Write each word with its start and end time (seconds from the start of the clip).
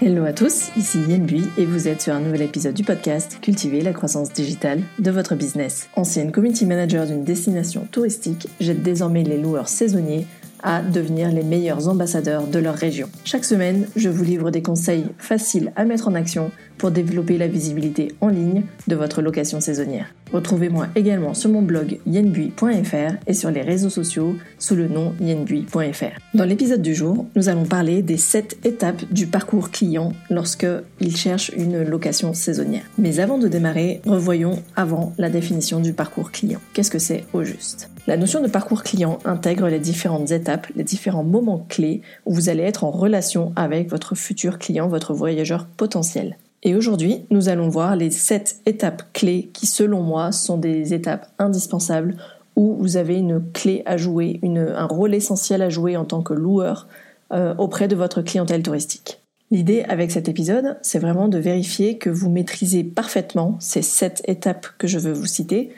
Hello 0.00 0.24
à 0.24 0.32
tous, 0.32 0.70
ici 0.76 1.00
Yen 1.08 1.26
Bui 1.26 1.42
et 1.58 1.66
vous 1.66 1.88
êtes 1.88 2.02
sur 2.02 2.14
un 2.14 2.20
nouvel 2.20 2.42
épisode 2.42 2.74
du 2.74 2.84
podcast 2.84 3.38
Cultiver 3.42 3.80
la 3.80 3.92
croissance 3.92 4.32
digitale 4.32 4.82
de 5.00 5.10
votre 5.10 5.34
business. 5.34 5.88
Ancienne 5.96 6.30
community 6.30 6.66
manager 6.66 7.04
d'une 7.04 7.24
destination 7.24 7.84
touristique, 7.90 8.46
j'aide 8.60 8.82
désormais 8.82 9.24
les 9.24 9.38
loueurs 9.38 9.66
saisonniers 9.66 10.24
à 10.62 10.82
devenir 10.82 11.32
les 11.32 11.42
meilleurs 11.42 11.88
ambassadeurs 11.88 12.46
de 12.46 12.60
leur 12.60 12.76
région. 12.76 13.08
Chaque 13.24 13.44
semaine, 13.44 13.88
je 13.96 14.08
vous 14.08 14.22
livre 14.22 14.52
des 14.52 14.62
conseils 14.62 15.06
faciles 15.18 15.72
à 15.74 15.84
mettre 15.84 16.06
en 16.06 16.14
action 16.14 16.52
pour 16.78 16.90
développer 16.90 17.38
la 17.38 17.48
visibilité 17.48 18.14
en 18.20 18.28
ligne 18.28 18.62
de 18.86 18.94
votre 18.94 19.20
location 19.20 19.60
saisonnière. 19.60 20.14
Retrouvez-moi 20.32 20.88
également 20.94 21.34
sur 21.34 21.50
mon 21.50 21.62
blog 21.62 21.98
yenbui.fr 22.06 23.14
et 23.26 23.32
sur 23.32 23.50
les 23.50 23.62
réseaux 23.62 23.90
sociaux 23.90 24.34
sous 24.58 24.76
le 24.76 24.88
nom 24.88 25.14
yenbui.fr. 25.20 26.18
Dans 26.34 26.44
l'épisode 26.44 26.82
du 26.82 26.94
jour, 26.94 27.26
nous 27.34 27.48
allons 27.48 27.64
parler 27.64 28.02
des 28.02 28.18
7 28.18 28.66
étapes 28.66 29.02
du 29.10 29.26
parcours 29.26 29.70
client 29.70 30.12
lorsque 30.30 30.66
il 31.00 31.16
cherche 31.16 31.50
une 31.56 31.82
location 31.82 32.34
saisonnière. 32.34 32.84
Mais 32.98 33.20
avant 33.20 33.38
de 33.38 33.48
démarrer, 33.48 34.02
revoyons 34.06 34.62
avant 34.76 35.14
la 35.18 35.30
définition 35.30 35.80
du 35.80 35.92
parcours 35.92 36.30
client. 36.30 36.60
Qu'est-ce 36.74 36.90
que 36.90 36.98
c'est 36.98 37.24
au 37.32 37.42
juste? 37.42 37.90
La 38.06 38.16
notion 38.16 38.42
de 38.42 38.48
parcours 38.48 38.82
client 38.82 39.18
intègre 39.24 39.68
les 39.68 39.80
différentes 39.80 40.30
étapes, 40.30 40.66
les 40.76 40.84
différents 40.84 41.24
moments 41.24 41.66
clés 41.68 42.00
où 42.24 42.32
vous 42.32 42.48
allez 42.48 42.62
être 42.62 42.84
en 42.84 42.90
relation 42.90 43.52
avec 43.56 43.90
votre 43.90 44.14
futur 44.14 44.58
client, 44.58 44.88
votre 44.88 45.12
voyageur 45.12 45.66
potentiel. 45.66 46.36
Et 46.62 46.74
aujourd'hui, 46.74 47.24
nous 47.30 47.48
allons 47.48 47.68
voir 47.68 47.94
les 47.94 48.10
7 48.10 48.62
étapes 48.66 49.04
clés 49.12 49.50
qui, 49.52 49.66
selon 49.66 50.02
moi, 50.02 50.32
sont 50.32 50.58
des 50.58 50.92
étapes 50.92 51.28
indispensables 51.38 52.16
où 52.56 52.74
vous 52.80 52.96
avez 52.96 53.16
une 53.16 53.40
clé 53.52 53.82
à 53.86 53.96
jouer, 53.96 54.40
un 54.42 54.86
rôle 54.86 55.14
essentiel 55.14 55.62
à 55.62 55.68
jouer 55.68 55.96
en 55.96 56.04
tant 56.04 56.22
que 56.22 56.34
loueur 56.34 56.88
euh, 57.32 57.54
auprès 57.56 57.86
de 57.86 57.94
votre 57.94 58.22
clientèle 58.22 58.64
touristique. 58.64 59.20
L'idée 59.52 59.84
avec 59.88 60.10
cet 60.10 60.28
épisode, 60.28 60.76
c'est 60.82 60.98
vraiment 60.98 61.28
de 61.28 61.38
vérifier 61.38 61.96
que 61.96 62.10
vous 62.10 62.28
maîtrisez 62.28 62.82
parfaitement 62.82 63.56
ces 63.60 63.82
7 63.82 64.22
étapes 64.26 64.66
que 64.76 64.88
je 64.88 64.98
veux 64.98 65.12
vous 65.12 65.26
citer 65.26 65.70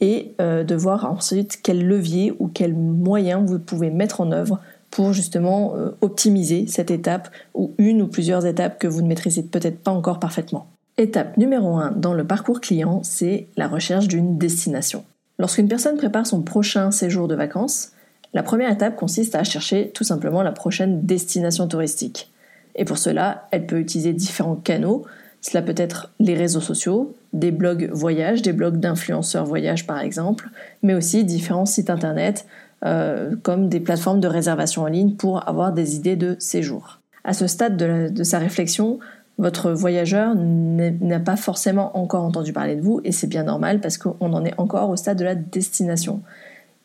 et 0.00 0.34
euh, 0.40 0.64
de 0.64 0.74
voir 0.74 1.10
ensuite 1.10 1.60
quels 1.62 1.86
leviers 1.86 2.32
ou 2.40 2.48
quels 2.48 2.74
moyens 2.74 3.48
vous 3.48 3.60
pouvez 3.60 3.90
mettre 3.90 4.20
en 4.20 4.32
œuvre 4.32 4.60
pour 4.94 5.12
justement 5.12 5.74
euh, 5.74 5.90
optimiser 6.02 6.68
cette 6.68 6.92
étape 6.92 7.28
ou 7.52 7.74
une 7.78 8.00
ou 8.00 8.06
plusieurs 8.06 8.46
étapes 8.46 8.78
que 8.78 8.86
vous 8.86 9.02
ne 9.02 9.08
maîtrisez 9.08 9.42
peut-être 9.42 9.80
pas 9.80 9.90
encore 9.90 10.20
parfaitement. 10.20 10.68
Étape 10.98 11.36
numéro 11.36 11.76
1 11.76 11.90
dans 11.96 12.14
le 12.14 12.24
parcours 12.24 12.60
client, 12.60 13.02
c'est 13.02 13.48
la 13.56 13.66
recherche 13.66 14.06
d'une 14.06 14.38
destination. 14.38 15.04
Lorsqu'une 15.40 15.66
personne 15.66 15.96
prépare 15.96 16.28
son 16.28 16.42
prochain 16.42 16.92
séjour 16.92 17.26
de 17.26 17.34
vacances, 17.34 17.90
la 18.34 18.44
première 18.44 18.70
étape 18.70 18.94
consiste 18.94 19.34
à 19.34 19.42
chercher 19.42 19.90
tout 19.92 20.04
simplement 20.04 20.42
la 20.42 20.52
prochaine 20.52 21.04
destination 21.04 21.66
touristique. 21.66 22.30
Et 22.76 22.84
pour 22.84 22.98
cela, 22.98 23.48
elle 23.50 23.66
peut 23.66 23.80
utiliser 23.80 24.12
différents 24.12 24.54
canaux. 24.54 25.04
Cela 25.40 25.62
peut 25.62 25.74
être 25.76 26.12
les 26.20 26.34
réseaux 26.34 26.60
sociaux, 26.60 27.16
des 27.32 27.50
blogs 27.50 27.90
voyage, 27.92 28.42
des 28.42 28.52
blogs 28.52 28.78
d'influenceurs 28.78 29.44
voyage 29.44 29.88
par 29.88 29.98
exemple, 29.98 30.50
mais 30.84 30.94
aussi 30.94 31.24
différents 31.24 31.66
sites 31.66 31.90
internet 31.90 32.46
euh, 32.84 33.34
comme 33.42 33.68
des 33.68 33.80
plateformes 33.80 34.20
de 34.20 34.28
réservation 34.28 34.82
en 34.82 34.86
ligne 34.86 35.14
pour 35.14 35.48
avoir 35.48 35.72
des 35.72 35.96
idées 35.96 36.16
de 36.16 36.36
séjour. 36.38 37.00
À 37.24 37.32
ce 37.32 37.46
stade 37.46 37.76
de, 37.76 38.22
sa 38.24 38.38
réflexion, 38.38 38.98
votre 39.38 39.72
voyageur 39.72 40.34
n'a 40.36 41.18
pas 41.18 41.36
forcément 41.36 41.96
encore 41.96 42.24
entendu 42.24 42.52
parler 42.52 42.76
de 42.76 42.82
vous 42.82 43.00
et 43.02 43.10
c'est 43.10 43.26
bien 43.26 43.44
normal 43.44 43.80
parce 43.80 43.96
qu'on 43.96 44.14
en 44.20 44.44
est 44.44 44.52
encore 44.58 44.90
au 44.90 44.96
stade 44.96 45.18
de 45.18 45.24
la 45.24 45.34
destination. 45.34 46.20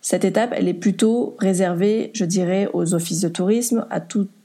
Cette 0.01 0.23
étape, 0.23 0.53
elle 0.55 0.69
est 0.69 0.73
plutôt 0.73 1.35
réservée, 1.37 2.11
je 2.13 2.23
dirais, 2.23 2.69
aux 2.73 2.93
offices 2.93 3.19
de 3.19 3.27
tourisme, 3.27 3.85
à 3.89 3.99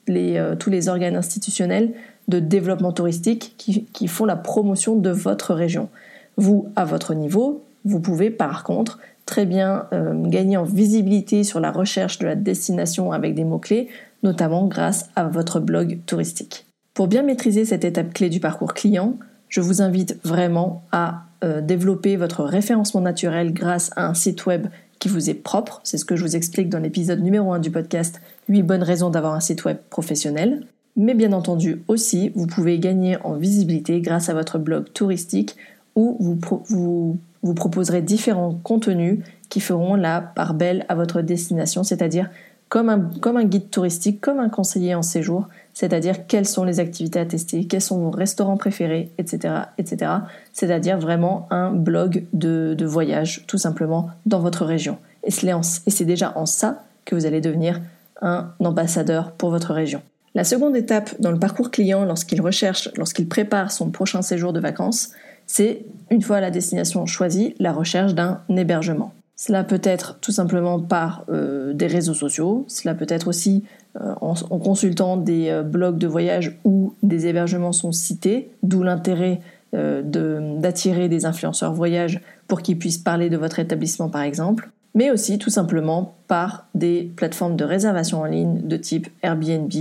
les, 0.09 0.37
euh, 0.37 0.57
tous 0.57 0.71
les 0.71 0.89
organes 0.89 1.15
institutionnels 1.15 1.93
de 2.27 2.41
développement 2.41 2.93
touristique 2.93 3.55
qui 3.57 4.09
font 4.09 4.25
la 4.25 4.37
promotion 4.37 4.97
de 4.97 5.11
votre 5.11 5.55
région. 5.55 5.89
Vous, 6.37 6.67
à 6.75 6.85
votre 6.85 7.15
niveau, 7.15 7.63
vous 7.85 8.01
pouvez 8.01 8.31
par 8.31 8.65
contre 8.65 8.99
très 9.27 9.47
bien 9.47 9.87
euh, 9.93 10.13
gagner 10.27 10.57
en 10.57 10.65
visibilité 10.65 11.45
sur 11.45 11.61
la 11.61 11.71
recherche 11.71 12.19
de 12.19 12.27
la 12.27 12.35
destination 12.35 13.13
avec 13.13 13.35
des 13.35 13.45
mots-clés, 13.45 13.89
notamment 14.23 14.67
grâce 14.67 15.11
à 15.17 15.25
votre 15.25 15.61
blog 15.61 15.99
touristique. 16.07 16.67
Pour 16.95 17.09
bien 17.09 17.23
maîtriser 17.23 17.65
cette 17.65 17.85
étape 17.85 18.13
clé 18.13 18.29
du 18.29 18.41
parcours 18.41 18.75
client, 18.75 19.17
je 19.49 19.61
vous 19.61 19.83
invite 19.83 20.19
vraiment 20.25 20.85
à 20.93 21.25
euh, 21.43 21.61
développer 21.61 22.17
votre 22.17 22.45
référencement 22.45 23.01
naturel 23.01 23.53
grâce 23.53 23.91
à 23.97 24.07
un 24.07 24.15
site 24.15 24.47
web 24.47 24.67
qui 24.99 25.09
vous 25.09 25.29
est 25.29 25.35
propre. 25.35 25.81
C'est 25.85 25.99
ce 25.99 26.05
que 26.05 26.17
je 26.17 26.23
vous 26.23 26.37
explique 26.37 26.69
dans 26.69 26.79
l'épisode 26.79 27.21
numéro 27.21 27.53
1 27.53 27.59
du 27.59 27.71
podcast 27.71 28.21
8 28.49 28.63
bonnes 28.63 28.83
raisons 28.83 29.11
d'avoir 29.11 29.35
un 29.35 29.41
site 29.41 29.65
web 29.65 29.77
professionnel. 29.91 30.67
Mais 30.97 31.15
bien 31.15 31.33
entendu 31.33 31.83
aussi, 31.89 32.31
vous 32.37 32.47
pouvez 32.47 32.79
gagner 32.79 33.17
en 33.25 33.35
visibilité 33.35 34.01
grâce 34.01 34.29
à 34.29 34.35
votre 34.35 34.59
blog 34.59 34.93
touristique 34.93 35.57
où 35.97 36.17
vous, 36.21 37.19
vous 37.43 37.55
proposerez 37.55 38.03
différents 38.03 38.59
contenus 38.63 39.21
qui 39.49 39.61
feront 39.61 39.95
la 39.95 40.21
part 40.21 40.55
belle 40.55 40.85
à 40.89 40.95
votre 40.95 41.23
destination, 41.23 41.85
c'est-à-dire 41.85 42.31
comme 42.69 42.89
un, 42.89 43.11
comme 43.21 43.37
un 43.37 43.45
guide 43.45 43.71
touristique, 43.71 44.21
comme 44.21 44.41
un 44.41 44.49
conseiller 44.49 44.95
en 44.95 45.03
séjour, 45.03 45.47
c'est-à-dire 45.75 46.27
quelles 46.27 46.47
sont 46.47 46.65
les 46.65 46.81
activités 46.81 47.21
à 47.21 47.27
tester, 47.27 47.67
quels 47.67 47.81
sont 47.81 48.01
vos 48.01 48.11
restaurants 48.11 48.57
préférés, 48.57 49.13
etc., 49.19 49.55
etc. 49.79 50.11
C'est-à-dire 50.53 50.99
vraiment 50.99 51.47
un 51.51 51.71
blog 51.71 52.25
de, 52.33 52.75
de, 52.77 52.87
voyage, 52.87 53.45
tout 53.47 53.59
simplement, 53.59 54.11
dans 54.27 54.41
votre 54.41 54.65
région. 54.65 54.99
Et 55.23 55.31
c'est 55.31 56.05
déjà 56.05 56.33
en 56.37 56.47
ça 56.47 56.83
que 57.05 57.15
vous 57.15 57.27
allez 57.27 57.41
devenir 57.41 57.81
un 58.23 58.51
ambassadeur 58.59 59.33
pour 59.33 59.51
votre 59.51 59.73
région. 59.73 60.03
La 60.35 60.43
seconde 60.43 60.75
étape 60.75 61.15
dans 61.21 61.31
le 61.31 61.39
parcours 61.39 61.71
client 61.71 62.05
lorsqu'il 62.05 62.41
recherche, 62.41 62.89
lorsqu'il 62.97 63.29
prépare 63.29 63.71
son 63.71 63.91
prochain 63.91 64.23
séjour 64.23 64.53
de 64.53 64.59
vacances, 64.59 65.11
c'est, 65.47 65.85
une 66.11 66.23
fois 66.23 66.41
la 66.41 66.51
destination 66.51 67.07
choisie, 67.07 67.55
la 67.59 67.73
recherche 67.73 68.15
d'un 68.15 68.41
hébergement. 68.49 69.13
Cela 69.37 69.65
peut 69.65 69.81
être 69.83 70.19
tout 70.21 70.31
simplement 70.31 70.81
par 70.81 71.25
euh, 71.29 71.73
des 71.73 71.89
réseaux 71.89 72.15
sociaux, 72.15 72.65
cela 72.69 72.95
peut 72.95 73.07
être 73.09 73.27
aussi 73.27 73.65
euh, 74.01 74.15
en, 74.21 74.35
consultant 74.59 75.17
des 75.17 75.49
euh, 75.51 75.63
blogs 75.63 75.99
de 75.99 76.07
voyage 76.07 76.59
où 76.65 76.95
des 77.03 77.27
hébergements 77.27 77.73
sont 77.73 77.93
cités, 77.93 78.51
d'où 78.63 78.83
l'intérêt 78.83 79.41
d'attirer 79.75 81.09
des 81.09 81.27
influenceurs 81.27 81.75
voyage 81.75 82.21
pour 82.47 82.63
qu'ils 82.63 82.79
puissent 82.79 82.97
parler 82.97 83.29
de 83.29 83.37
votre 83.37 83.59
établissement 83.59 84.09
par 84.09 84.23
exemple, 84.23 84.71
mais 84.95 85.11
aussi 85.11 85.37
tout 85.39 85.51
simplement 85.51 86.15
par 86.29 86.69
des 86.77 87.11
plateformes 87.17 87.57
de 87.57 87.65
réservation 87.65 88.21
en 88.21 88.27
ligne 88.27 88.69
de 88.69 88.77
type 88.77 89.09
Airbnb, 89.25 89.73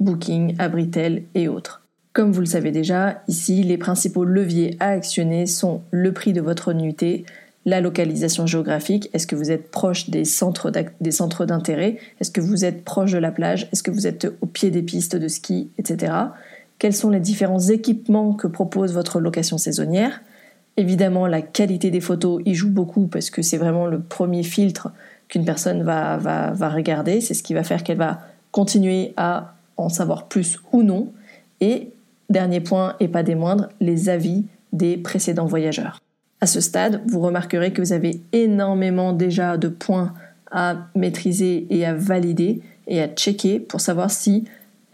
Booking, 0.00 0.56
Abritel 0.58 1.24
et 1.34 1.48
autres. 1.48 1.81
Comme 2.12 2.30
vous 2.30 2.40
le 2.40 2.46
savez 2.46 2.72
déjà, 2.72 3.22
ici, 3.26 3.62
les 3.62 3.78
principaux 3.78 4.24
leviers 4.24 4.76
à 4.80 4.88
actionner 4.88 5.46
sont 5.46 5.80
le 5.90 6.12
prix 6.12 6.34
de 6.34 6.42
votre 6.42 6.74
nuitée, 6.74 7.24
la 7.64 7.80
localisation 7.80 8.46
géographique, 8.46 9.08
est-ce 9.14 9.26
que 9.26 9.36
vous 9.36 9.50
êtes 9.50 9.70
proche 9.70 10.10
des 10.10 10.24
centres 10.24 10.70
d'intérêt, 11.46 11.98
est-ce 12.20 12.30
que 12.30 12.40
vous 12.40 12.66
êtes 12.66 12.84
proche 12.84 13.12
de 13.12 13.18
la 13.18 13.30
plage, 13.30 13.68
est-ce 13.72 13.82
que 13.82 13.90
vous 13.90 14.06
êtes 14.06 14.26
au 14.42 14.46
pied 14.46 14.70
des 14.70 14.82
pistes 14.82 15.16
de 15.16 15.28
ski, 15.28 15.70
etc. 15.78 16.12
Quels 16.78 16.92
sont 16.92 17.08
les 17.08 17.20
différents 17.20 17.60
équipements 17.60 18.34
que 18.34 18.46
propose 18.46 18.92
votre 18.92 19.20
location 19.20 19.56
saisonnière? 19.56 20.20
Évidemment, 20.76 21.26
la 21.26 21.40
qualité 21.40 21.90
des 21.90 22.00
photos 22.00 22.42
y 22.44 22.54
joue 22.54 22.70
beaucoup 22.70 23.06
parce 23.06 23.30
que 23.30 23.40
c'est 23.40 23.58
vraiment 23.58 23.86
le 23.86 24.00
premier 24.00 24.42
filtre 24.42 24.92
qu'une 25.28 25.44
personne 25.44 25.82
va, 25.82 26.18
va, 26.18 26.50
va 26.50 26.68
regarder, 26.68 27.22
c'est 27.22 27.34
ce 27.34 27.42
qui 27.42 27.54
va 27.54 27.62
faire 27.62 27.84
qu'elle 27.84 27.98
va 27.98 28.20
continuer 28.50 29.14
à 29.16 29.54
en 29.78 29.88
savoir 29.88 30.28
plus 30.28 30.58
ou 30.72 30.82
non. 30.82 31.12
Et 31.60 31.90
Dernier 32.32 32.60
point, 32.60 32.96
et 32.98 33.08
pas 33.08 33.22
des 33.22 33.34
moindres, 33.34 33.68
les 33.78 34.08
avis 34.08 34.46
des 34.72 34.96
précédents 34.96 35.44
voyageurs. 35.44 36.00
À 36.40 36.46
ce 36.46 36.62
stade, 36.62 37.02
vous 37.06 37.20
remarquerez 37.20 37.74
que 37.74 37.82
vous 37.82 37.92
avez 37.92 38.22
énormément 38.32 39.12
déjà 39.12 39.58
de 39.58 39.68
points 39.68 40.14
à 40.50 40.78
maîtriser 40.94 41.66
et 41.68 41.84
à 41.84 41.92
valider 41.92 42.62
et 42.86 43.02
à 43.02 43.08
checker 43.08 43.60
pour 43.60 43.82
savoir 43.82 44.10
si 44.10 44.44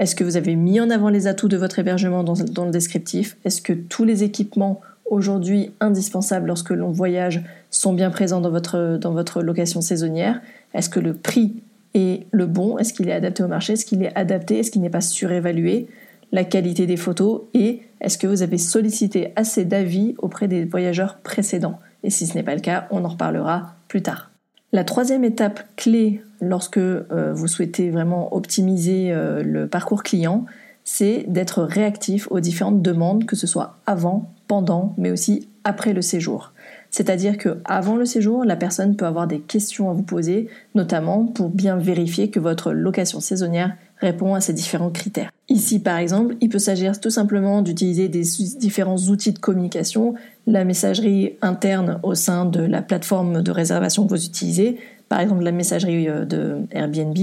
est-ce 0.01 0.17
que 0.17 0.25
vous 0.25 0.37
avez 0.37 0.57
mis 0.57 0.81
en 0.81 0.91
avant 0.91 1.11
les 1.11 1.29
atouts 1.29 1.47
de 1.47 1.57
votre 1.57 1.79
hébergement 1.79 2.25
dans, 2.25 2.65
le 2.65 2.71
descriptif? 2.73 3.37
Est-ce 3.45 3.63
que 3.63 3.73
tous 3.73 4.03
les 4.03 4.25
équipements 4.25 4.81
aujourd'hui 5.09 5.71
indispensables 5.79 6.49
lorsque 6.49 6.71
l'on 6.71 6.91
voyage 6.91 7.45
sont 7.71 7.93
bien 7.93 8.11
présents 8.11 8.41
dans 8.41 8.51
votre, 8.51 8.99
dans 9.01 9.13
votre 9.13 9.43
location 9.43 9.81
saisonnière? 9.81 10.41
Est-ce 10.75 10.91
que 10.91 10.99
le 10.99 11.15
prix 11.15 11.63
est 11.95 12.27
le 12.33 12.47
bon? 12.47 12.79
Est-ce 12.79 12.93
qu'il 12.93 13.09
est 13.09 13.13
adapté 13.13 13.45
au 13.45 13.49
marché? 13.49 13.75
Est-ce 13.75 13.85
qu'il 13.85 14.03
est 14.03 14.17
adapté? 14.17 14.59
Est-ce 14.59 14.73
qu'il 14.73 14.83
n'est 14.83 14.91
pas 14.91 15.01
surévalué? 15.01 15.87
La 16.33 16.45
qualité 16.45 16.87
des 16.87 16.97
photos 16.97 17.43
et 17.55 17.83
est-ce 18.01 18.19
que 18.19 18.27
vous 18.27 18.43
avez 18.43 18.59
sollicité 18.59 19.33
assez 19.37 19.65
d'avis 19.65 20.15
auprès 20.19 20.49
des 20.49 20.65
voyageurs 20.65 21.19
précédents 21.19 21.79
Et 22.05 22.11
si 22.11 22.27
ce 22.27 22.35
n'est 22.35 22.43
pas 22.43 22.55
le 22.55 22.61
cas, 22.61 22.87
on 22.91 23.05
en 23.05 23.09
reparlera 23.09 23.75
plus 23.89 24.03
tard. 24.03 24.31
La 24.73 24.85
troisième 24.85 25.25
étape 25.25 25.61
clé 25.77 26.23
lorsque 26.41 26.77
euh, 26.77 27.33
vous 27.35 27.49
souhaitez 27.49 27.91
vraiment 27.91 28.35
optimiser 28.37 29.13
euh, 29.13 29.43
le 29.43 29.67
parcours 29.67 30.03
client, 30.03 30.45
c'est 30.85 31.25
d'être 31.27 31.63
réactif 31.63 32.29
aux 32.31 32.41
différentes 32.41 32.83
demandes, 32.83 33.25
que 33.25 33.37
ce 33.37 33.47
soit 33.47 33.77
avant, 33.87 34.33
pendant, 34.47 34.95
mais 34.97 35.11
aussi 35.11 35.49
après 35.65 35.93
le 35.93 36.03
séjour. 36.03 36.53
C'est-à-dire 36.91 37.37
que 37.37 37.59
avant 37.65 37.97
le 37.97 38.07
séjour, 38.07 38.45
la 38.45 38.57
personne 38.57 38.97
peut 38.97 39.05
avoir 39.05 39.27
des 39.27 39.41
questions 39.41 39.91
à 39.91 39.93
vous 39.93 40.03
poser, 40.03 40.49
notamment 40.75 41.27
pour 41.27 41.51
bien 41.51 41.77
vérifier 41.77 42.31
que 42.31 42.41
votre 42.41 42.73
location 42.73 43.21
saisonnière 43.21 43.77
répond 44.01 44.35
à 44.35 44.41
ces 44.41 44.53
différents 44.53 44.91
critères. 44.91 45.31
Ici, 45.49 45.81
par 45.81 45.99
exemple, 45.99 46.37
il 46.41 46.49
peut 46.49 46.59
s'agir 46.59 47.01
tout 47.01 47.11
simplement 47.11 47.63
d'utiliser 47.63 48.09
des 48.09 48.23
différents 48.59 48.99
outils 48.99 49.33
de 49.33 49.39
communication, 49.39 50.15
la 50.47 50.65
messagerie 50.65 51.35
interne 51.43 52.01
au 52.03 52.15
sein 52.15 52.45
de 52.45 52.61
la 52.61 52.83
plateforme 52.83 53.43
de 53.43 53.51
réservation 53.51 54.05
que 54.05 54.11
vous 54.11 54.25
utilisez, 54.25 54.79
par 55.09 55.21
exemple 55.21 55.43
la 55.43 55.53
messagerie 55.53 56.09
euh, 56.09 56.25
de 56.25 56.59
Airbnb. 56.71 57.17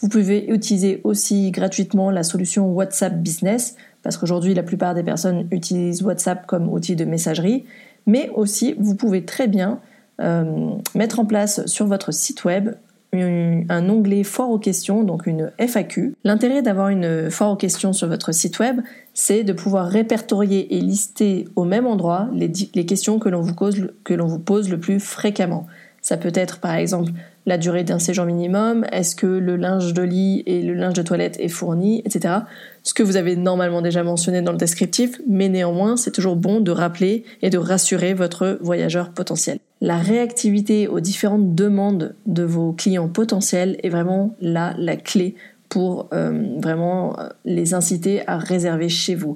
Vous 0.00 0.08
pouvez 0.08 0.46
utiliser 0.50 1.00
aussi 1.04 1.50
gratuitement 1.50 2.10
la 2.10 2.22
solution 2.22 2.72
WhatsApp 2.72 3.14
Business, 3.14 3.76
parce 4.02 4.16
qu'aujourd'hui 4.16 4.54
la 4.54 4.62
plupart 4.62 4.94
des 4.94 5.02
personnes 5.02 5.46
utilisent 5.50 6.02
WhatsApp 6.02 6.46
comme 6.46 6.68
outil 6.68 6.96
de 6.96 7.04
messagerie, 7.04 7.64
mais 8.06 8.30
aussi 8.34 8.74
vous 8.78 8.94
pouvez 8.94 9.24
très 9.24 9.48
bien 9.48 9.80
euh, 10.20 10.70
mettre 10.94 11.20
en 11.20 11.26
place 11.26 11.66
sur 11.66 11.86
votre 11.86 12.12
site 12.12 12.44
web 12.44 12.70
un 13.12 13.88
onglet 13.88 14.24
fort 14.24 14.50
aux 14.50 14.58
questions, 14.58 15.02
donc 15.02 15.26
une 15.26 15.52
FAQ. 15.58 16.14
L'intérêt 16.24 16.62
d'avoir 16.62 16.88
une 16.88 17.30
fort 17.30 17.52
aux 17.52 17.56
questions 17.56 17.92
sur 17.92 18.08
votre 18.08 18.32
site 18.32 18.58
web, 18.58 18.80
c'est 19.14 19.44
de 19.44 19.52
pouvoir 19.52 19.88
répertorier 19.88 20.76
et 20.76 20.80
lister 20.80 21.48
au 21.56 21.64
même 21.64 21.86
endroit 21.86 22.28
les, 22.34 22.50
questions 22.86 23.18
que 23.18 23.28
l'on 23.28 23.40
vous, 23.40 23.54
vous 23.54 24.38
pose 24.38 24.68
le 24.68 24.78
plus 24.78 25.00
fréquemment. 25.00 25.66
Ça 26.02 26.16
peut 26.16 26.32
être 26.34 26.60
par 26.60 26.74
exemple 26.74 27.12
la 27.46 27.58
durée 27.58 27.84
d'un 27.84 28.00
séjour 28.00 28.24
minimum, 28.24 28.84
est-ce 28.90 29.14
que 29.14 29.26
le 29.26 29.56
linge 29.56 29.94
de 29.94 30.02
lit 30.02 30.42
et 30.46 30.62
le 30.62 30.74
linge 30.74 30.94
de 30.94 31.02
toilette 31.02 31.36
est 31.38 31.48
fourni, 31.48 32.02
etc. 32.04 32.34
Ce 32.82 32.92
que 32.92 33.04
vous 33.04 33.16
avez 33.16 33.36
normalement 33.36 33.82
déjà 33.82 34.02
mentionné 34.02 34.42
dans 34.42 34.50
le 34.50 34.58
descriptif, 34.58 35.20
mais 35.28 35.48
néanmoins, 35.48 35.96
c'est 35.96 36.10
toujours 36.10 36.34
bon 36.34 36.60
de 36.60 36.72
rappeler 36.72 37.24
et 37.42 37.50
de 37.50 37.58
rassurer 37.58 38.14
votre 38.14 38.58
voyageur 38.60 39.10
potentiel. 39.10 39.58
La 39.80 39.96
réactivité 39.96 40.88
aux 40.88 41.00
différentes 41.00 41.54
demandes 41.54 42.14
de 42.26 42.42
vos 42.42 42.72
clients 42.72 43.08
potentiels 43.08 43.78
est 43.82 43.90
vraiment 43.90 44.34
là 44.40 44.74
la 44.76 44.96
clé 44.96 45.36
pour 45.68 46.08
euh, 46.12 46.56
vraiment 46.58 47.18
euh, 47.18 47.28
les 47.44 47.74
inciter 47.74 48.26
à 48.26 48.38
réserver 48.38 48.88
chez 48.88 49.14
vous. 49.14 49.34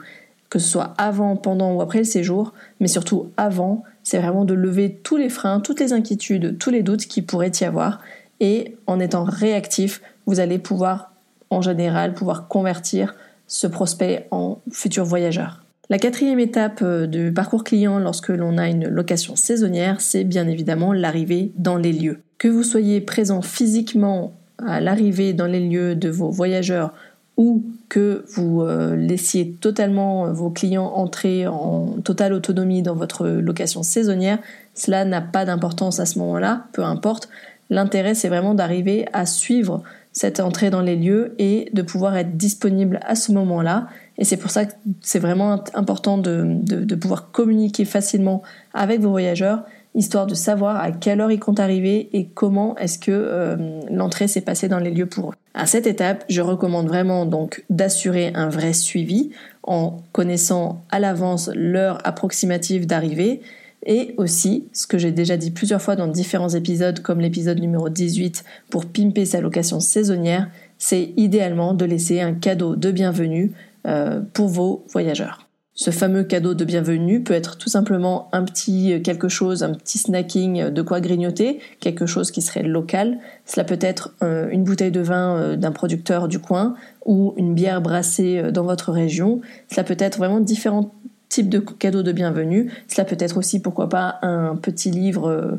Que 0.48 0.58
ce 0.58 0.68
soit 0.68 0.94
avant, 0.98 1.36
pendant 1.36 1.74
ou 1.74 1.80
après 1.80 1.98
le 1.98 2.04
séjour, 2.04 2.54
mais 2.80 2.88
surtout 2.88 3.28
avant, 3.36 3.84
c'est 4.10 4.18
vraiment 4.18 4.44
de 4.44 4.54
lever 4.54 4.98
tous 5.04 5.16
les 5.16 5.28
freins, 5.28 5.60
toutes 5.60 5.78
les 5.78 5.92
inquiétudes, 5.92 6.58
tous 6.58 6.70
les 6.70 6.82
doutes 6.82 7.06
qui 7.06 7.22
pourraient 7.22 7.52
y 7.60 7.64
avoir. 7.64 8.00
Et 8.40 8.76
en 8.88 8.98
étant 8.98 9.22
réactif, 9.22 10.02
vous 10.26 10.40
allez 10.40 10.58
pouvoir, 10.58 11.12
en 11.48 11.62
général, 11.62 12.12
pouvoir 12.12 12.48
convertir 12.48 13.14
ce 13.46 13.68
prospect 13.68 14.26
en 14.32 14.58
futur 14.72 15.04
voyageur. 15.04 15.64
La 15.90 15.98
quatrième 15.98 16.40
étape 16.40 16.80
euh, 16.82 17.06
du 17.06 17.32
parcours 17.32 17.62
client 17.62 18.00
lorsque 18.00 18.30
l'on 18.30 18.58
a 18.58 18.68
une 18.68 18.88
location 18.88 19.36
saisonnière, 19.36 20.00
c'est 20.00 20.24
bien 20.24 20.48
évidemment 20.48 20.92
l'arrivée 20.92 21.52
dans 21.54 21.76
les 21.76 21.92
lieux. 21.92 22.18
Que 22.38 22.48
vous 22.48 22.64
soyez 22.64 23.00
présent 23.00 23.42
physiquement 23.42 24.34
à 24.58 24.80
l'arrivée 24.80 25.34
dans 25.34 25.46
les 25.46 25.60
lieux 25.60 25.94
de 25.94 26.08
vos 26.08 26.30
voyageurs 26.30 26.94
ou 27.40 27.64
que 27.88 28.26
vous 28.34 28.60
euh, 28.60 28.94
laissiez 28.94 29.52
totalement 29.52 30.26
euh, 30.26 30.32
vos 30.32 30.50
clients 30.50 30.92
entrer 30.94 31.46
en 31.46 31.87
totale 32.04 32.34
autonomie 32.34 32.82
dans 32.82 32.94
votre 32.94 33.26
location 33.26 33.82
saisonnière, 33.82 34.40
cela 34.75 35.06
n'a 35.06 35.22
pas 35.22 35.46
d'importance 35.46 36.00
à 36.00 36.04
ce 36.04 36.19
moment-là, 36.19 36.66
peu 36.75 36.84
importe. 36.84 37.31
L'intérêt, 37.70 38.14
c'est 38.14 38.28
vraiment 38.28 38.52
d'arriver 38.52 39.06
à 39.14 39.25
suivre 39.25 39.82
cette 40.12 40.38
entrée 40.38 40.69
dans 40.69 40.82
les 40.82 40.96
lieux 40.96 41.34
et 41.38 41.70
de 41.72 41.81
pouvoir 41.81 42.14
être 42.19 42.37
disponible 42.37 43.00
à 43.06 43.14
ce 43.14 43.32
moment-là. 43.32 43.88
Et 44.19 44.25
c'est 44.25 44.36
pour 44.36 44.50
ça 44.50 44.66
que 44.66 44.75
c'est 45.00 45.19
vraiment 45.19 45.64
important 45.72 46.19
de 46.19 46.94
pouvoir 46.94 47.31
communiquer 47.31 47.86
facilement 47.86 48.43
avec 48.75 49.00
vos 49.00 49.10
voyageurs 49.10 49.62
histoire 49.94 50.26
de 50.26 50.34
savoir 50.34 50.76
à 50.76 50.92
quelle 50.92 51.20
heure 51.20 51.32
ils 51.32 51.40
comptent 51.40 51.60
arriver 51.60 52.08
et 52.12 52.26
comment 52.26 52.76
est-ce 52.76 52.98
que 52.98 53.10
euh, 53.10 53.81
l'entrée 53.90 54.28
s'est 54.28 54.40
passée 54.40 54.69
dans 54.69 54.78
les 54.78 54.90
lieux 54.90 55.06
pour 55.06 55.31
eux. 55.31 55.34
À 55.54 55.66
cette 55.66 55.87
étape, 55.87 56.25
je 56.28 56.40
recommande 56.40 56.87
vraiment 56.87 57.26
donc 57.26 57.64
d'assurer 57.70 58.32
un 58.34 58.48
vrai 58.48 58.72
suivi 58.72 59.31
en 59.64 59.96
connaissant 60.12 60.82
à 60.90 61.00
l'avance 61.00 61.50
l'heure 61.54 61.98
approximative 62.04 62.87
d'arrivée 62.87 63.40
et 63.87 64.14
aussi, 64.19 64.69
ce 64.72 64.87
que 64.87 64.98
j'ai 64.98 65.10
déjà 65.10 65.37
dit 65.37 65.50
plusieurs 65.50 65.81
fois 65.81 65.96
dans 65.96 66.06
différents 66.06 66.50
épisodes 66.50 67.00
comme 67.00 67.20
l'épisode 67.20 67.58
numéro 67.58 67.88
18 67.88 68.44
pour 68.69 68.86
pimper 68.86 69.25
sa 69.25 69.40
location 69.40 69.81
saisonnière, 69.81 70.50
c'est 70.78 71.12
idéalement 71.16 71.72
de 71.75 71.84
laisser 71.84 72.20
un 72.20 72.34
cadeau 72.34 72.76
de 72.76 72.90
bienvenue 72.90 73.52
euh, 73.86 74.20
pour 74.34 74.48
vos 74.48 74.84
voyageurs. 74.90 75.50
Ce 75.82 75.91
fameux 75.91 76.25
cadeau 76.25 76.53
de 76.53 76.67
bienvenue 76.67 77.23
peut 77.23 77.32
être 77.32 77.56
tout 77.56 77.71
simplement 77.71 78.29
un 78.32 78.44
petit 78.44 78.93
euh, 78.93 79.00
quelque 79.00 79.31
chose, 79.31 79.62
un 79.62 79.73
petit 79.73 79.97
snacking 79.97 80.61
euh, 80.61 80.71
de 80.71 80.82
quoi 80.82 81.00
grignoter, 81.00 81.59
quelque 81.81 82.05
chose 82.05 82.31
qui 82.31 82.43
serait 82.43 82.62
local. 82.62 83.17
Cela 83.47 83.65
peut 83.65 83.79
être 83.81 84.12
euh, 84.23 84.50
une 84.50 84.62
bouteille 84.62 84.91
de 84.91 85.00
vin 85.00 85.56
d'un 85.56 85.73
producteur 85.73 86.29
du 86.29 86.38
coin 86.38 86.75
ou 87.06 87.32
une 87.38 87.55
bière 87.55 87.81
brassée 87.81 88.53
dans 88.53 88.65
votre 88.65 88.93
région. 88.93 89.41
Cela 89.71 89.85
peut 89.85 89.97
être 89.99 90.19
vraiment 90.19 90.41
différents 90.41 90.93
types 91.31 91.49
de 91.49 91.61
cadeaux 91.61 92.03
de 92.03 92.12
bienvenue. 92.12 92.71
Cela 92.87 93.06
peut 93.06 93.17
être 93.19 93.38
aussi, 93.38 93.62
pourquoi 93.62 93.88
pas, 93.88 94.19
un 94.21 94.56
petit 94.56 94.91
livre 94.91 95.59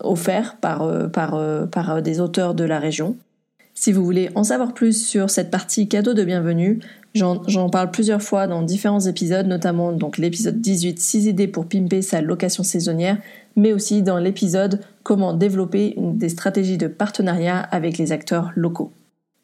offert 0.00 0.58
par, 0.60 1.10
par, 1.10 1.68
par 1.70 2.02
des 2.02 2.20
auteurs 2.20 2.54
de 2.54 2.62
la 2.62 2.78
région. 2.78 3.16
Si 3.80 3.92
vous 3.92 4.04
voulez 4.04 4.28
en 4.34 4.42
savoir 4.42 4.74
plus 4.74 5.06
sur 5.06 5.30
cette 5.30 5.52
partie 5.52 5.86
cadeau 5.86 6.12
de 6.12 6.24
bienvenue, 6.24 6.80
j'en 7.14 7.70
parle 7.70 7.92
plusieurs 7.92 8.20
fois 8.20 8.48
dans 8.48 8.62
différents 8.62 8.98
épisodes, 8.98 9.46
notamment 9.46 9.92
donc 9.92 10.18
l'épisode 10.18 10.60
18 10.60 10.98
6 10.98 11.26
idées 11.26 11.46
pour 11.46 11.64
pimper 11.64 12.02
sa 12.02 12.20
location 12.20 12.64
saisonnière, 12.64 13.18
mais 13.54 13.72
aussi 13.72 14.02
dans 14.02 14.18
l'épisode 14.18 14.80
comment 15.04 15.32
développer 15.32 15.94
des 15.96 16.28
stratégies 16.28 16.76
de 16.76 16.88
partenariat 16.88 17.60
avec 17.60 17.98
les 17.98 18.10
acteurs 18.10 18.50
locaux. 18.56 18.90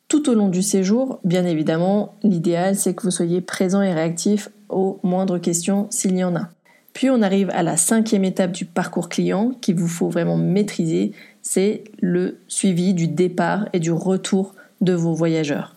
Tout 0.08 0.28
au 0.28 0.34
long 0.34 0.48
du 0.48 0.62
séjour, 0.62 1.20
bien 1.22 1.46
évidemment, 1.46 2.16
l'idéal 2.25 2.75
c'est 2.75 2.92
que 2.92 3.04
vous 3.04 3.12
soyez 3.12 3.40
présent 3.40 3.82
et 3.82 3.94
réactif 3.94 4.48
aux 4.69 4.98
moindres 5.04 5.40
questions 5.40 5.87
s'il 5.90 6.16
y 6.16 6.25
en 6.25 6.34
a. 6.34 6.50
Puis 6.94 7.11
on 7.11 7.20
arrive 7.20 7.50
à 7.50 7.62
la 7.62 7.76
cinquième 7.76 8.25
étape 8.25 8.52
du 8.52 8.64
parcours 8.64 9.08
client 9.08 9.50
qu'il 9.61 9.75
vous 9.75 9.88
faut 9.88 10.08
vraiment 10.08 10.37
maîtriser, 10.37 11.12
c'est 11.43 11.85
le 12.00 12.38
suivi 12.49 12.94
du 12.94 13.08
départ 13.08 13.69
et 13.73 13.81
du 13.81 13.93
retour 13.93 14.55
de 14.81 14.94
vos 14.94 15.12
voyageurs. 15.12 15.75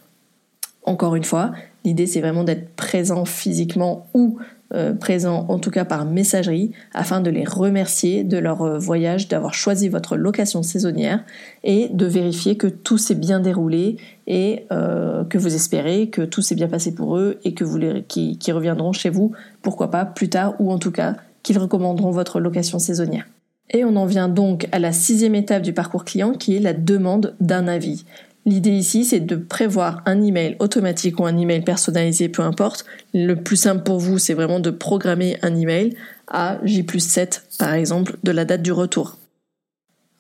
Encore 0.84 1.16
une 1.16 1.24
fois, 1.24 1.52
l'idée 1.88 2.06
c'est 2.06 2.20
vraiment 2.20 2.44
d'être 2.44 2.76
présent 2.76 3.24
physiquement 3.24 4.08
ou 4.14 4.38
euh, 4.74 4.94
présent 4.94 5.46
en 5.48 5.60
tout 5.60 5.72
cas 5.72 5.86
par 5.86 6.04
messagerie 6.04 6.74
afin 6.94 7.22
de 7.22 7.30
les 7.30 7.46
remercier 7.46 8.26
de 8.26 8.38
leur 8.38 8.62
euh, 8.64 8.78
voyage, 8.78 9.30
d'avoir 9.30 9.54
choisi 9.54 9.88
votre 9.88 10.18
location 10.18 10.62
saisonnière 10.64 11.24
et 11.64 11.88
de 11.94 12.06
vérifier 12.06 12.58
que 12.58 12.68
tout 12.68 12.98
s'est 12.98 13.16
bien 13.16 13.40
déroulé 13.40 13.96
et 14.28 14.66
euh, 14.74 15.24
que 15.24 15.38
vous 15.38 15.56
espérez 15.56 16.10
que 16.10 16.22
tout 16.22 16.42
s'est 16.42 16.56
bien 16.56 16.68
passé 16.68 16.94
pour 16.94 17.18
eux 17.18 17.40
et 17.46 17.54
que 17.54 17.64
vous 17.64 17.78
les, 17.78 18.04
qui 18.04 18.52
reviendront 18.52 18.92
chez 18.92 19.10
vous, 19.10 19.32
pourquoi 19.62 19.90
pas 19.90 20.04
plus 20.04 20.28
tard 20.28 20.56
ou 20.60 20.74
en 20.74 20.80
tout 20.80 20.92
cas 20.92 21.16
qu'ils 21.44 21.58
recommanderont 21.58 22.12
votre 22.12 22.42
location 22.42 22.78
saisonnière. 22.78 23.26
Et 23.70 23.86
on 23.86 23.96
en 23.96 24.06
vient 24.06 24.28
donc 24.28 24.68
à 24.74 24.80
la 24.80 24.92
sixième 24.92 25.36
étape 25.36 25.62
du 25.62 25.72
parcours 25.72 26.04
client 26.04 26.34
qui 26.34 26.58
est 26.58 26.60
la 26.60 26.74
demande 26.74 27.36
d'un 27.40 27.70
avis. 27.70 28.04
L'idée 28.48 28.72
ici, 28.72 29.04
c'est 29.04 29.20
de 29.20 29.36
prévoir 29.36 30.02
un 30.06 30.24
email 30.24 30.56
automatique 30.60 31.20
ou 31.20 31.26
un 31.26 31.36
email 31.38 31.66
personnalisé, 31.66 32.30
peu 32.30 32.44
importe. 32.44 32.86
Le 33.14 33.34
plus 33.34 33.58
simple 33.58 33.84
pour 33.84 34.00
vous, 34.00 34.20
c'est 34.20 34.34
vraiment 34.34 34.62
de 34.62 34.70
programmer 34.70 35.38
un 35.42 35.54
email 35.54 35.98
à 36.30 36.58
J 36.64 36.86
7, 36.98 37.44
par 37.60 37.74
exemple, 37.74 38.16
de 38.24 38.32
la 38.32 38.46
date 38.46 38.62
du 38.62 38.72
retour. 38.72 39.18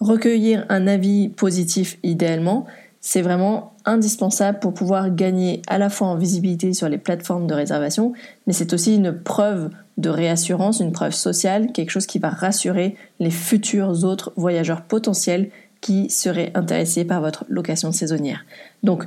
Recueillir 0.01 0.65
un 0.67 0.87
avis 0.87 1.29
positif 1.29 1.99
idéalement, 2.03 2.65
c'est 2.99 3.21
vraiment 3.21 3.71
indispensable 3.85 4.59
pour 4.59 4.73
pouvoir 4.73 5.15
gagner 5.15 5.61
à 5.67 5.77
la 5.77 5.89
fois 5.89 6.07
en 6.07 6.17
visibilité 6.17 6.73
sur 6.73 6.89
les 6.89 6.97
plateformes 6.97 7.47
de 7.47 7.53
réservation, 7.53 8.11
mais 8.45 8.51
c'est 8.51 8.73
aussi 8.73 8.95
une 8.95 9.13
preuve 9.13 9.69
de 9.97 10.09
réassurance, 10.09 10.81
une 10.81 10.91
preuve 10.91 11.13
sociale, 11.13 11.71
quelque 11.71 11.91
chose 11.91 12.05
qui 12.05 12.19
va 12.19 12.29
rassurer 12.29 12.97
les 13.21 13.31
futurs 13.31 14.03
autres 14.03 14.33
voyageurs 14.35 14.81
potentiels 14.81 15.49
qui 15.81 16.09
seraient 16.09 16.51
intéressés 16.55 17.05
par 17.05 17.21
votre 17.21 17.45
location 17.49 17.91
saisonnière. 17.91 18.45
Donc, 18.83 19.05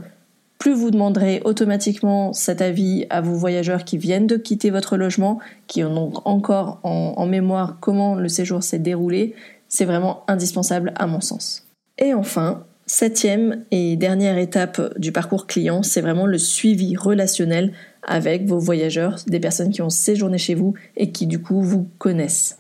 plus 0.59 0.75
vous 0.75 0.91
demanderez 0.91 1.41
automatiquement 1.45 2.35
cet 2.35 2.61
avis 2.61 3.07
à 3.09 3.23
vos 3.23 3.35
voyageurs 3.35 3.85
qui 3.85 3.97
viennent 3.97 4.27
de 4.27 4.37
quitter 4.37 4.71
votre 4.71 4.99
logement, 4.99 5.39
qui 5.67 5.83
ont 5.83 5.95
donc 5.95 6.27
encore 6.27 6.81
en, 6.83 7.15
en 7.17 7.27
mémoire 7.27 7.79
comment 7.81 8.15
le 8.15 8.29
séjour 8.29 8.63
s'est 8.63 8.79
déroulé, 8.79 9.35
c'est 9.69 9.87
vraiment 9.87 10.23
indispensable 10.29 10.93
à 10.97 11.07
mon 11.07 11.23
sens. 11.23 11.67
Et 11.97 12.13
enfin, 12.13 12.65
septième 12.85 13.65
et 13.71 13.97
dernière 13.97 14.37
étape 14.37 14.99
du 14.99 15.13
parcours 15.13 15.47
client, 15.47 15.83
c'est 15.83 16.03
vraiment 16.03 16.27
le 16.27 16.39
suivi 16.39 16.95
relationnel 16.95 17.73
avec 18.03 18.47
vos 18.47 18.59
voyageurs, 18.59 19.17
des 19.27 19.41
personnes 19.41 19.71
qui 19.71 19.81
ont 19.81 19.91
séjourné 19.91 20.37
chez 20.37 20.55
vous 20.55 20.75
et 20.97 21.11
qui 21.11 21.27
du 21.27 21.41
coup 21.41 21.63
vous 21.63 21.89
connaissent. 21.99 22.60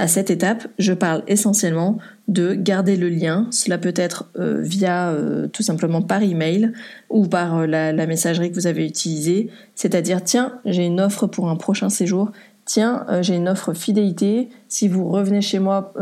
À 0.00 0.08
cette 0.08 0.30
étape, 0.30 0.66
je 0.78 0.94
parle 0.94 1.22
essentiellement 1.26 1.98
de 2.26 2.54
garder 2.54 2.96
le 2.96 3.10
lien. 3.10 3.46
Cela 3.50 3.76
peut 3.76 3.92
être 3.94 4.30
euh, 4.38 4.58
via 4.62 5.10
euh, 5.10 5.46
tout 5.46 5.62
simplement 5.62 6.00
par 6.00 6.22
email 6.22 6.72
ou 7.10 7.26
par 7.26 7.58
euh, 7.58 7.66
la, 7.66 8.06
messagerie 8.06 8.48
que 8.48 8.54
vous 8.54 8.66
avez 8.66 8.86
utilisée. 8.86 9.50
C'est-à-dire, 9.74 10.24
tiens, 10.24 10.54
j'ai 10.64 10.86
une 10.86 11.02
offre 11.02 11.26
pour 11.26 11.50
un 11.50 11.56
prochain 11.56 11.90
séjour. 11.90 12.32
tiens, 12.64 13.04
j'ai 13.20 13.36
une 13.36 13.46
offre 13.46 13.74
fidélité, 13.74 14.48
si 14.68 14.88
vous 14.88 15.06
revenez 15.06 15.42
chez 15.42 15.58
moi 15.58 15.92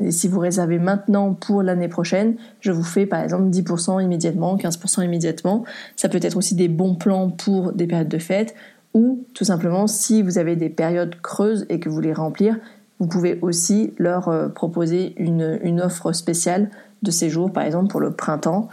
et 0.00 0.10
si 0.10 0.26
vous 0.26 0.40
réservez 0.40 0.80
maintenant 0.80 1.34
pour 1.34 1.62
l'année 1.62 1.88
prochaine, 1.88 2.34
je 2.60 2.72
vous 2.72 2.82
fais 2.82 3.06
par 3.06 3.22
exemple 3.22 3.50
10% 3.50 4.02
immédiatement, 4.02 4.56
15% 4.56 5.04
immédiatement. 5.04 5.64
Ça 5.94 6.08
peut 6.08 6.20
être 6.20 6.36
aussi 6.36 6.56
des 6.56 6.68
bons 6.68 6.96
plans 6.96 7.30
pour 7.30 7.72
des 7.72 7.86
périodes 7.86 8.08
de 8.08 8.18
fête 8.18 8.54
ou 8.96 9.26
tout 9.34 9.44
simplement 9.44 9.86
si 9.86 10.22
vous 10.22 10.38
avez 10.38 10.56
des 10.56 10.70
périodes 10.70 11.20
creuses 11.20 11.66
et 11.68 11.78
que 11.78 11.90
vous 11.90 11.94
voulez 11.94 12.14
remplir, 12.14 12.56
vous 12.98 13.06
pouvez 13.06 13.38
aussi 13.42 13.92
leur 13.98 14.28
euh, 14.28 14.48
proposer 14.48 15.14
une, 15.16 15.58
une, 15.62 15.80
offre 15.80 16.12
spéciale 16.12 16.70
de 17.02 17.10
séjour, 17.10 17.52
par 17.52 17.64
exemple 17.64 17.88
pour 17.88 18.00
le 18.00 18.12
printemps, 18.12 18.68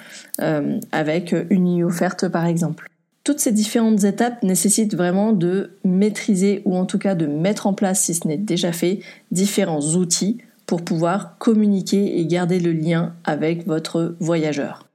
avec 0.92 1.36
une 1.50 1.66
nuit 1.66 1.84
offerte 1.84 2.30
par 2.30 2.46
exemple. 2.46 2.90
Toutes 3.24 3.40
ces 3.40 3.52
différentes 3.54 4.04
étapes 4.04 4.44
nécessitent 4.44 4.96
vraiment 4.96 5.32
de 5.32 5.78
maîtriser 5.86 6.62
ou 6.66 6.76
en 6.76 6.86
tout 6.86 6.98
cas 6.98 7.16
de 7.16 7.26
mettre 7.26 7.68
en 7.68 7.74
place, 7.74 8.02
si 8.02 8.14
ce 8.14 8.28
n'est 8.28 8.38
déjà 8.38 8.74
fait, 8.74 9.00
différents 9.32 9.96
outils 9.96 10.40
pour 10.66 10.82
pouvoir 10.82 11.38
communiquer 11.38 12.20
et 12.20 12.26
garder 12.26 12.60
le 12.60 12.74
lien 12.74 13.14
avec 13.24 13.66
votre 13.66 14.16
voyageur. 14.20 14.88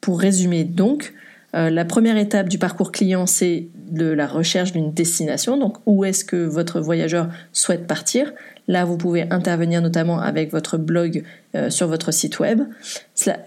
Pour 0.00 0.20
résumer 0.20 0.64
donc, 0.64 1.14
euh, 1.54 1.70
la 1.70 1.84
première 1.84 2.18
étape 2.18 2.48
du 2.48 2.58
parcours 2.58 2.92
client, 2.92 3.26
c'est 3.26 3.68
de 3.90 4.06
la 4.06 4.26
recherche 4.26 4.72
d'une 4.72 4.92
destination, 4.92 5.56
donc 5.56 5.78
où 5.86 6.04
est-ce 6.04 6.24
que 6.24 6.36
votre 6.36 6.80
voyageur 6.80 7.28
souhaite 7.52 7.86
partir? 7.86 8.32
Là, 8.66 8.84
vous 8.84 8.98
pouvez 8.98 9.26
intervenir 9.30 9.80
notamment 9.80 10.20
avec 10.20 10.52
votre 10.52 10.76
blog 10.76 11.24
euh, 11.54 11.70
sur 11.70 11.88
votre 11.88 12.12
site 12.12 12.38
web. 12.38 12.60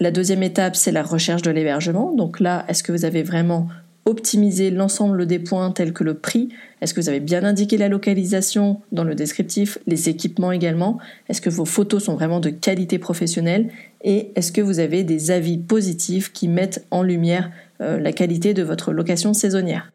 La 0.00 0.10
deuxième 0.10 0.42
étape, 0.42 0.74
c'est 0.74 0.90
la 0.90 1.04
recherche 1.04 1.42
de 1.42 1.50
l'hébergement. 1.50 2.12
Donc 2.12 2.40
là, 2.40 2.64
est-ce 2.68 2.82
que 2.82 2.90
vous 2.90 3.04
avez 3.04 3.22
vraiment 3.22 3.68
optimiser 4.04 4.70
l'ensemble 4.70 5.26
des 5.26 5.38
points 5.38 5.70
tels 5.70 5.92
que 5.92 6.02
le 6.02 6.14
prix? 6.14 6.48
Est-ce 6.80 6.92
que 6.92 7.00
vous 7.00 7.08
avez 7.08 7.20
bien 7.20 7.44
indiqué 7.44 7.76
la 7.76 7.88
localisation 7.88 8.80
dans 8.90 9.04
le 9.04 9.14
descriptif, 9.14 9.78
les 9.86 10.08
équipements 10.08 10.50
également? 10.50 10.98
Est-ce 11.28 11.40
que 11.40 11.50
vos 11.50 11.64
photos 11.64 12.02
sont 12.02 12.14
vraiment 12.14 12.40
de 12.40 12.50
qualité 12.50 12.98
professionnelle? 12.98 13.70
Et 14.02 14.32
est-ce 14.34 14.50
que 14.50 14.60
vous 14.60 14.80
avez 14.80 15.04
des 15.04 15.30
avis 15.30 15.58
positifs 15.58 16.32
qui 16.32 16.48
mettent 16.48 16.84
en 16.90 17.04
lumière 17.04 17.52
la 17.82 18.12
qualité 18.12 18.54
de 18.54 18.62
votre 18.62 18.92
location 18.92 19.34
saisonnière 19.34 19.92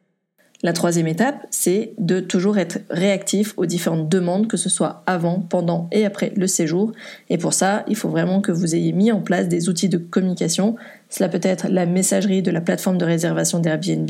la 0.64 0.74
troisième 0.74 1.08
étape, 1.08 1.46
c'est 1.52 1.94
de 2.00 2.20
toujours 2.20 2.58
être 2.58 2.80
réactif 2.90 3.54
aux 3.58 3.68
différentes 3.68 4.10
demandes, 4.10 4.48
que 4.48 4.58
ce 4.58 4.70
soit 4.70 5.04
avant, 5.06 5.40
pendant 5.40 5.88
et 5.92 6.04
après 6.04 6.34
le 6.36 6.48
séjour. 6.48 6.94
Et 7.30 7.38
pour 7.38 7.54
ça, 7.54 7.84
il 7.88 7.96
faut 7.96 8.10
vraiment 8.10 8.42
que 8.42 8.52
vous 8.52 8.74
ayez 8.74 8.92
mis 8.92 9.12
en 9.12 9.22
place 9.22 9.48
des 9.48 9.70
outils 9.70 9.90
de 9.90 10.00
communication. 10.00 10.76
Cela 11.10 11.30
peut 11.30 11.40
être 11.44 11.68
la 11.70 11.86
messagerie 11.86 12.42
de 12.42 12.50
la 12.50 12.62
plateforme 12.62 12.98
de 12.98 13.06
réservation 13.06 13.60
d'Airbnb, 13.60 14.10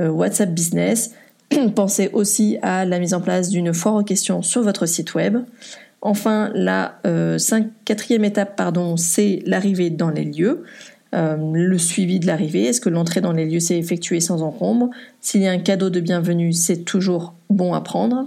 euh, 0.00 0.08
WhatsApp 0.08 0.50
Business. 0.54 1.12
Pensez 1.74 2.08
aussi 2.14 2.56
à 2.62 2.86
la 2.86 2.98
mise 2.98 3.12
en 3.12 3.20
place 3.20 3.50
d'une 3.50 3.74
foire 3.74 3.96
aux 3.96 4.04
questions 4.04 4.40
sur 4.40 4.62
votre 4.62 4.86
site 4.86 5.14
web. 5.14 5.36
Enfin, 6.00 6.50
la 6.54 6.98
euh, 7.06 7.38
quatrième 7.84 8.24
étape, 8.24 8.56
pardon, 8.56 8.96
c'est 8.96 9.42
l'arrivée 9.44 9.90
dans 9.90 10.10
les 10.10 10.24
lieux. 10.24 10.64
Euh, 11.14 11.36
le 11.52 11.78
suivi 11.78 12.18
de 12.18 12.26
l'arrivée, 12.26 12.64
est-ce 12.64 12.80
que 12.80 12.88
l'entrée 12.88 13.20
dans 13.20 13.32
les 13.32 13.46
lieux 13.46 13.60
s'est 13.60 13.78
effectuée 13.78 14.20
sans 14.20 14.42
encombre? 14.42 14.90
S'il 15.20 15.42
y 15.42 15.46
a 15.46 15.52
un 15.52 15.58
cadeau 15.58 15.88
de 15.88 16.00
bienvenue, 16.00 16.52
c'est 16.52 16.84
toujours 16.84 17.34
bon 17.50 17.72
à 17.72 17.80
prendre. 17.80 18.26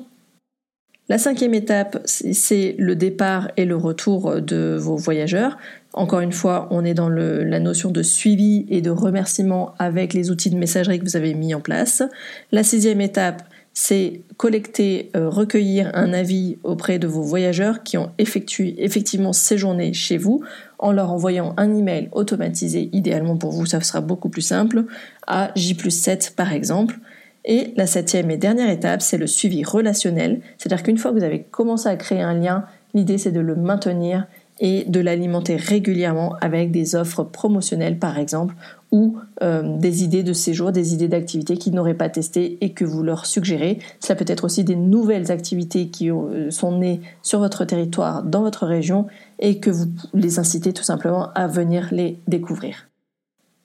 La 1.09 1.17
cinquième 1.17 1.53
étape, 1.53 2.01
c'est 2.05 2.75
le 2.77 2.95
départ 2.95 3.49
et 3.55 3.63
le 3.65 3.77
retour 3.77 4.41
de 4.41 4.77
vos 4.77 4.97
voyageurs. 4.97 5.57
Encore 5.93 6.19
une 6.19 6.33
fois, 6.33 6.67
on 6.69 6.83
est 6.83 6.93
dans 6.93 7.07
la 7.09 7.59
notion 7.59 7.91
de 7.91 8.03
suivi 8.03 8.65
et 8.69 8.81
de 8.81 8.89
remerciement 8.89 9.73
avec 9.79 10.13
les 10.13 10.31
outils 10.31 10.49
de 10.49 10.57
messagerie 10.57 10.99
que 10.99 11.05
vous 11.05 11.15
avez 11.15 11.33
mis 11.33 11.55
en 11.55 11.61
place. 11.61 12.03
La 12.51 12.61
sixième 12.63 12.99
étape, 12.99 13.41
c'est 13.79 14.21
collecter, 14.37 15.11
euh, 15.15 15.29
recueillir 15.29 15.91
un 15.93 16.11
avis 16.11 16.57
auprès 16.63 16.97
de 16.97 17.05
vos 17.05 17.21
voyageurs 17.21 17.83
qui 17.83 17.95
ont 17.95 18.09
effectué 18.17 18.73
effectivement 18.83 19.33
séjourné 19.33 19.93
chez 19.93 20.17
vous 20.17 20.43
en 20.79 20.91
leur 20.91 21.11
envoyant 21.11 21.53
un 21.57 21.75
email 21.75 22.09
automatisé, 22.11 22.89
idéalement 22.91 23.37
pour 23.37 23.51
vous, 23.51 23.67
ça 23.67 23.79
sera 23.81 24.01
beaucoup 24.01 24.29
plus 24.29 24.41
simple, 24.41 24.85
à 25.27 25.51
J 25.55 25.77
7 25.91 26.33
par 26.35 26.53
exemple. 26.53 26.97
Et 27.45 27.75
la 27.77 27.85
septième 27.85 28.31
et 28.31 28.37
dernière 28.37 28.71
étape, 28.71 29.03
c'est 29.03 29.19
le 29.19 29.27
suivi 29.27 29.63
relationnel, 29.63 30.41
c'est-à-dire 30.57 30.81
qu'une 30.81 30.97
fois 30.97 31.11
que 31.11 31.17
vous 31.19 31.23
avez 31.23 31.43
commencé 31.43 31.87
à 31.87 31.95
créer 31.97 32.23
un 32.23 32.33
lien, 32.33 32.65
l'idée 32.95 33.19
c'est 33.19 33.31
de 33.31 33.41
le 33.41 33.55
maintenir 33.55 34.25
et 34.59 34.85
de 34.85 34.99
l'alimenter 34.99 35.55
régulièrement 35.55 36.35
avec 36.41 36.71
des 36.71 36.95
offres 36.95 37.23
promotionnelles 37.23 37.99
par 37.99 38.17
exemple 38.17 38.55
ou 38.91 39.17
euh, 39.43 39.77
des 39.77 40.03
idées 40.03 40.23
de 40.23 40.33
séjour, 40.33 40.71
des 40.71 40.93
idées 40.93 41.07
d'activités 41.07 41.57
qu'ils 41.57 41.73
n'auraient 41.73 41.93
pas 41.93 42.09
testées 42.09 42.57
et 42.61 42.71
que 42.71 42.85
vous 42.85 43.03
leur 43.03 43.25
suggérez. 43.25 43.79
Ça 43.99 44.15
peut 44.15 44.25
être 44.27 44.45
aussi 44.45 44.63
des 44.63 44.75
nouvelles 44.75 45.31
activités 45.31 45.89
qui 45.89 46.09
euh, 46.09 46.49
sont 46.51 46.77
nées 46.77 47.01
sur 47.21 47.39
votre 47.39 47.65
territoire, 47.65 48.23
dans 48.23 48.41
votre 48.41 48.65
région 48.65 49.07
et 49.39 49.59
que 49.59 49.69
vous 49.69 49.87
les 50.13 50.39
incitez 50.39 50.73
tout 50.73 50.83
simplement 50.83 51.29
à 51.33 51.47
venir 51.47 51.89
les 51.91 52.17
découvrir. 52.27 52.87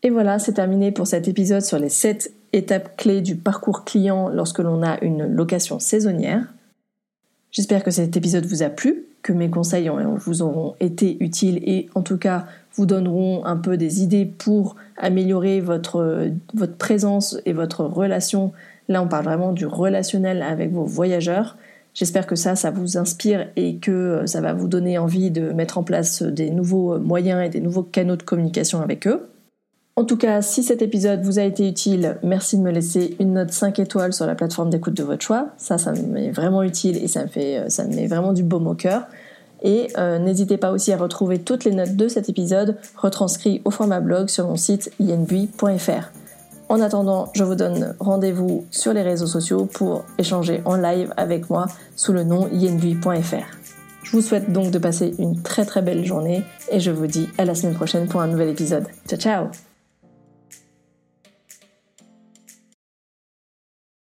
Et 0.03 0.11
voilà, 0.11 0.41
c'est 0.41 0.55
terminé 0.55 0.91
pour 0.91 1.07
cet 1.07 1.29
épisode 1.29 1.63
sur 1.63 1.79
les 1.79 1.89
7 1.89 2.33
étapes 2.53 2.97
clés 2.97 3.21
du 3.21 3.37
parcours 3.37 3.85
client 3.85 4.29
lorsque 4.29 4.59
l'on 4.59 4.83
a 4.83 5.03
une 5.03 5.27
location 5.27 5.79
saisonnière. 5.79 6.53
J'espère 7.53 7.85
que 7.85 7.91
cet 7.91 8.17
épisode 8.17 8.47
vous 8.47 8.63
a 8.63 8.71
plu, 8.71 9.05
que 9.23 9.35
mes 9.35 9.51
conseils 9.51 9.91
vous 10.17 10.41
auront 10.41 10.75
été 10.81 11.23
utiles 11.23 11.61
et 11.69 11.91
en 11.95 12.01
tout 12.01 12.17
cas 12.17 12.47
vous 12.75 12.87
donneront 12.87 13.45
un 13.45 13.59
peu 13.59 13.77
des 13.77 14.03
idées 14.03 14.25
pour 14.25 14.77
améliorer 14.97 15.61
votre, 15.61 16.31
présence 16.79 17.39
et 17.45 17.53
votre 17.53 17.85
relation. 17.85 18.53
Là, 18.89 19.03
on 19.03 19.07
parle 19.07 19.27
vraiment 19.27 19.53
du 19.53 19.67
relationnel 19.67 20.41
avec 20.41 20.73
vos 20.73 20.85
voyageurs. 20.85 21.59
J'espère 21.93 22.27
que 22.27 22.37
ça, 22.37 22.57
ça 22.57 22.71
vous 22.71 22.97
inspire 22.97 23.49
et 23.57 23.77
que 23.77 24.23
ça 24.25 24.41
va 24.41 24.55
vous 24.55 24.67
donner 24.67 24.97
envie 24.97 25.31
de 25.31 25.53
mettre 25.53 25.77
en 25.77 25.83
place 25.83 26.23
des 26.23 26.49
nouveaux 26.49 26.99
moyens 26.99 27.45
et 27.45 27.51
des 27.51 27.61
nouveaux 27.61 27.83
canaux 27.83 28.17
de 28.17 28.23
communication 28.23 28.81
avec 28.81 29.07
eux. 29.07 29.29
En 29.95 30.05
tout 30.05 30.17
cas, 30.17 30.41
si 30.41 30.63
cet 30.63 30.81
épisode 30.81 31.23
vous 31.23 31.39
a 31.39 31.43
été 31.43 31.69
utile, 31.69 32.17
merci 32.23 32.57
de 32.57 32.63
me 32.63 32.71
laisser 32.71 33.15
une 33.21 33.35
note 33.35 33.53
5 33.53 33.79
étoiles 33.79 34.15
sur 34.15 34.27
la 34.27 34.35
plateforme 34.35 34.71
d'écoute 34.71 34.95
de 34.95 35.03
votre 35.03 35.23
choix. 35.23 35.49
Ça, 35.59 35.77
ça 35.77 35.93
m'est 35.93 36.31
vraiment 36.31 36.63
utile 36.63 36.97
et 36.97 37.09
ça 37.09 37.25
me 37.25 37.29
fait, 37.29 37.61
me 37.61 37.95
met 37.95 38.07
vraiment 38.07 38.33
du 38.33 38.43
baume 38.43 38.67
au 38.69 38.75
cœur. 38.75 39.05
Et 39.63 39.89
euh, 39.99 40.19
n'hésitez 40.19 40.57
pas 40.57 40.73
aussi 40.73 40.93
à 40.93 40.97
retrouver 40.97 41.41
toutes 41.41 41.65
les 41.65 41.73
notes 41.73 41.95
de 41.95 42.09
cet 42.09 42.29
épisode 42.29 42.77
retranscrites 42.97 43.63
au 43.65 43.71
format 43.71 44.01
blog 44.01 44.29
sur 44.29 44.47
mon 44.47 44.57
site 44.57 44.91
inbui.fr. 45.01 46.11
En 46.69 46.81
attendant, 46.81 47.31
je 47.35 47.45
vous 47.45 47.55
donne 47.55 47.95
rendez-vous 48.01 48.65
sur 48.71 48.95
les 48.95 49.03
réseaux 49.03 49.27
sociaux 49.27 49.67
pour 49.67 50.05
échanger 50.19 50.63
en 50.65 50.77
live 50.77 51.13
avec 51.19 51.51
moi 51.51 51.67
sous 51.97 52.15
le 52.15 52.25
nom 52.25 52.49
yenbui.fr. 52.51 53.59
Je 54.03 54.11
vous 54.11 54.23
souhaite 54.23 54.53
donc 54.53 54.71
de 54.71 54.79
passer 54.79 55.15
une 55.19 55.43
très 55.43 55.65
très 55.65 55.83
belle 55.83 56.05
journée 56.05 56.45
et 56.71 56.81
je 56.81 56.91
vous 56.91 57.07
dis 57.07 57.29
à 57.39 57.45
la 57.45 57.55
semaine 57.55 57.75
prochaine 57.75 58.09
pour 58.09 58.21
un 58.21 58.27
nouvel 58.27 58.49
épisode. 58.49 58.87
Ciao 59.07 59.19
ciao 59.19 59.72